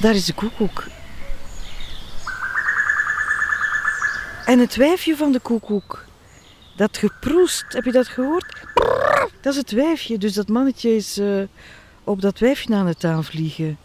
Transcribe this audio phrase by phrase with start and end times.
[0.00, 0.84] Daar is de koekoek.
[4.44, 6.04] En het wijfje van de koekoek,
[6.76, 8.60] dat geproest, heb je dat gehoord?
[9.40, 11.42] Dat is het wijfje, dus dat mannetje is uh,
[12.04, 13.78] op dat wijfje aan het aanvliegen.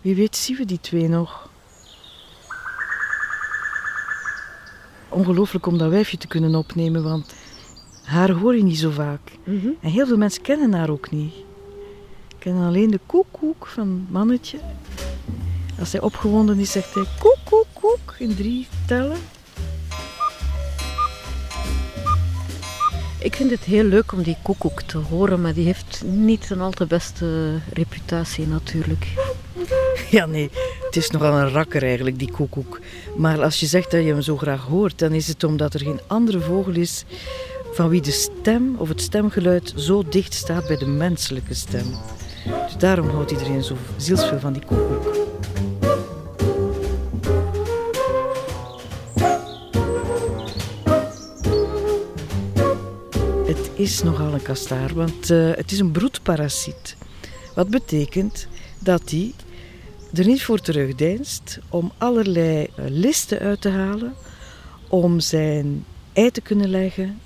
[0.00, 1.48] Wie weet zien we die twee nog.
[5.08, 7.34] Ongelooflijk om dat wijfje te kunnen opnemen, want
[8.02, 9.20] haar hoor je niet zo vaak.
[9.44, 9.68] Mhm.
[9.80, 11.34] En heel veel mensen kennen haar ook niet.
[12.46, 14.58] Kennen alleen de koekoek van het mannetje.
[15.78, 19.16] Als hij opgewonden is, zegt hij koek, koek, koek in drie tellen.
[23.18, 26.60] Ik vind het heel leuk om die koekoek te horen, maar die heeft niet een
[26.60, 29.06] al te beste reputatie natuurlijk.
[30.10, 30.50] Ja, nee,
[30.84, 32.80] het is nogal een rakker eigenlijk, die koekoek.
[33.16, 35.80] Maar als je zegt dat je hem zo graag hoort, dan is het omdat er
[35.80, 37.04] geen andere vogel is
[37.72, 41.86] van wie de stem of het stemgeluid zo dicht staat bij de menselijke stem.
[42.46, 45.16] Dus daarom houdt iedereen zo zielsveel van die koekoek.
[53.46, 56.96] Het is nogal een kastaar, want uh, het is een broedparasiet.
[57.54, 58.46] Wat betekent
[58.78, 59.32] dat hij
[60.14, 64.14] er niet voor terugdeinst om allerlei uh, listen uit te halen
[64.88, 67.20] om zijn ei te kunnen leggen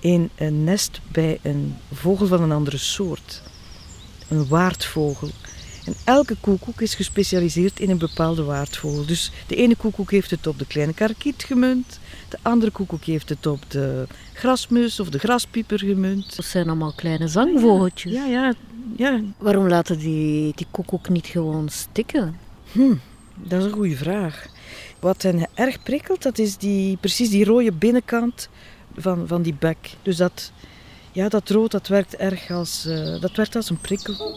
[0.00, 3.42] in een nest bij een vogel van een andere soort.
[4.32, 5.28] Een waardvogel.
[5.84, 9.06] En elke koekoek is gespecialiseerd in een bepaalde waardvogel.
[9.06, 11.98] Dus de ene koekoek heeft het op de kleine karkiet gemunt.
[12.28, 16.36] De andere koekoek heeft het op de grasmus of de graspieper gemunt.
[16.36, 18.12] Dat zijn allemaal kleine zangvogeltjes.
[18.12, 18.54] Ja, ja,
[18.96, 19.20] ja.
[19.38, 22.36] Waarom laten die, die koekoek niet gewoon stikken?
[22.72, 22.94] Hm,
[23.34, 24.46] dat is een goede vraag.
[25.00, 28.48] Wat hen erg prikkelt, dat is die, precies die rode binnenkant
[28.96, 29.96] van, van die bek.
[30.02, 30.52] Dus dat,
[31.12, 34.36] ja, dat rood dat werkt erg als, uh, dat werkt als een prikkel.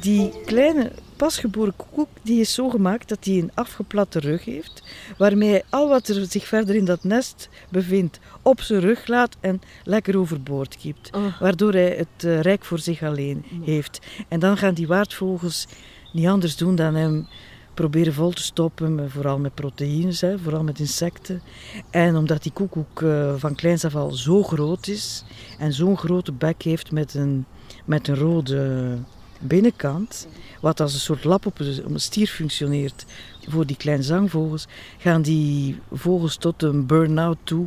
[0.00, 4.82] Die kleine pasgeboren koekoek die is zo gemaakt dat hij een afgeplatte rug heeft,
[5.16, 9.36] waarmee hij al wat er zich verder in dat nest bevindt op zijn rug laat
[9.40, 11.10] en lekker overboord kiept.
[11.14, 11.40] Oh.
[11.40, 13.98] Waardoor hij het uh, rijk voor zich alleen heeft.
[14.28, 15.66] En dan gaan die waardvogels
[16.12, 17.26] niet anders doen dan hem
[17.74, 21.42] proberen vol te stoppen, vooral met proteïnes, hè, vooral met insecten.
[21.90, 25.24] En omdat die koekoek uh, van kleins af zo groot is
[25.58, 27.44] en zo'n grote bek heeft met een,
[27.84, 28.96] met een rode
[29.38, 30.28] binnenkant,
[30.60, 33.04] wat als een soort lap op een stier functioneert
[33.48, 34.66] voor die kleine zangvogels,
[34.98, 37.66] gaan die vogels tot een burn-out toe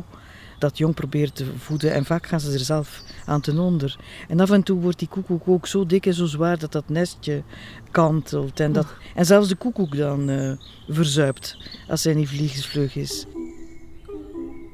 [0.58, 1.92] dat jong proberen te voeden.
[1.92, 3.96] En vaak gaan ze er zelf aan ten onder.
[4.28, 6.88] En af en toe wordt die koekoek ook zo dik en zo zwaar dat dat
[6.88, 7.42] nestje
[7.90, 8.60] kantelt.
[8.60, 10.52] En, dat, en zelfs de koekoek dan uh,
[10.88, 11.56] verzuipt
[11.88, 13.26] als hij niet vliegensvlug is.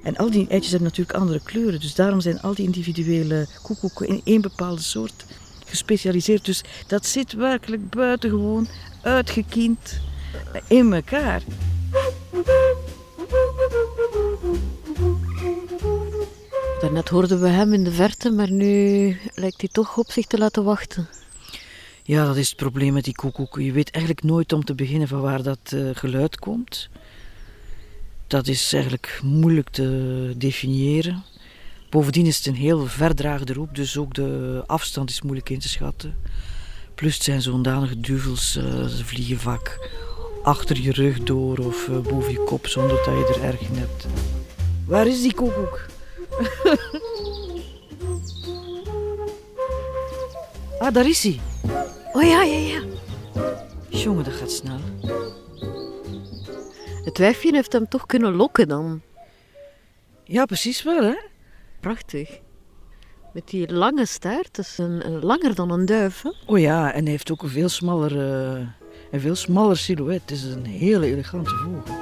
[0.02, 1.80] En al die eitjes hebben natuurlijk andere kleuren.
[1.80, 5.24] Dus daarom zijn al die individuele koekoeken in één bepaalde soort
[5.66, 6.44] gespecialiseerd.
[6.44, 8.68] Dus dat zit werkelijk buitengewoon
[9.02, 10.00] uitgekiend
[10.68, 11.42] in elkaar.
[16.82, 20.38] Daarnet hoorden we hem in de verte, maar nu lijkt hij toch op zich te
[20.38, 21.08] laten wachten.
[22.02, 23.58] Ja, dat is het probleem met die koekoek.
[23.60, 26.88] Je weet eigenlijk nooit om te beginnen van waar dat uh, geluid komt.
[28.26, 31.24] Dat is eigenlijk moeilijk te definiëren.
[31.90, 35.68] Bovendien is het een heel verdraagde roep, dus ook de afstand is moeilijk in te
[35.68, 36.16] schatten.
[36.94, 39.88] Plus het zijn zo'n danige duvels, uh, ze vliegen vaak
[40.42, 43.76] achter je rug door of uh, boven je kop zonder dat je er erg in
[43.76, 44.06] hebt.
[44.86, 45.90] Waar is die koekoek?
[50.78, 51.40] Ah, daar is hij.
[52.12, 52.82] Oh ja, ja, ja.
[53.88, 54.78] Jongen, dat gaat snel.
[57.04, 59.00] Het wijfje heeft hem toch kunnen lokken dan.
[60.24, 61.16] Ja, precies wel, hè?
[61.80, 62.40] Prachtig.
[63.32, 66.22] Met die lange staart, dat is een, een langer dan een duif.
[66.22, 66.30] Hè?
[66.46, 68.66] Oh ja, en hij heeft ook een veel smaller, uh,
[69.10, 70.20] een veel smaller silhouet.
[70.20, 72.01] Het is een hele elegante vogel.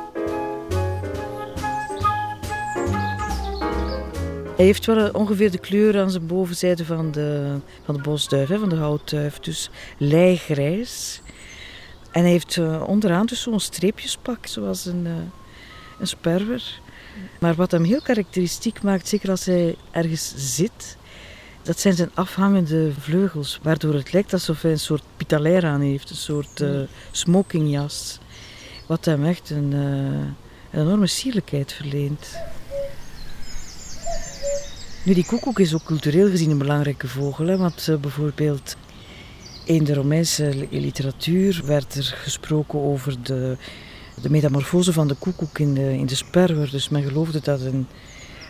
[4.61, 8.69] Hij heeft wel ongeveer de kleur aan zijn bovenzijde van de, van de bosduif, van
[8.69, 9.39] de houtduif.
[9.39, 11.21] Dus lijgrijs.
[12.11, 15.13] En hij heeft uh, onderaan dus zo'n streepjespak, zoals een, uh,
[15.99, 16.81] een sperwer.
[17.39, 20.97] Maar wat hem heel karakteristiek maakt, zeker als hij ergens zit,
[21.63, 23.59] dat zijn zijn afhangende vleugels.
[23.63, 26.81] Waardoor het lijkt alsof hij een soort pitalair aan heeft, een soort uh,
[27.11, 28.19] smokingjas.
[28.87, 30.35] Wat hem echt een, een
[30.73, 32.39] enorme sierlijkheid verleent.
[35.03, 37.47] Nu, die koekoek is ook cultureel gezien een belangrijke vogel.
[37.47, 38.77] Hè, want uh, bijvoorbeeld
[39.65, 43.57] in de Romeinse literatuur werd er gesproken over de,
[44.23, 46.71] de metamorfose van de koekoek in de, in de sperwer.
[46.71, 47.87] Dus men geloofde dat een,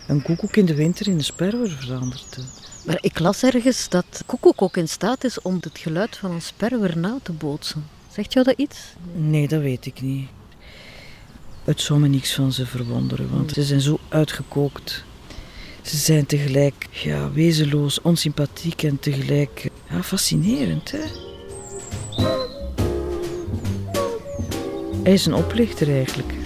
[0.07, 2.37] een koekoek in de winter in een sperwer verandert.
[2.85, 6.41] Maar ik las ergens dat koekoek ook in staat is om het geluid van een
[6.41, 7.85] sperwer na te bootsen.
[8.13, 8.77] Zegt jou dat iets?
[9.13, 10.27] Nee, dat weet ik niet.
[11.63, 15.03] Het zou me niks van ze verwonderen, want ze zijn zo uitgekookt.
[15.81, 20.91] Ze zijn tegelijk ja, wezenloos, onsympathiek en tegelijk ja, fascinerend.
[20.91, 21.03] Hè?
[25.03, 26.40] Hij is een oplichter eigenlijk.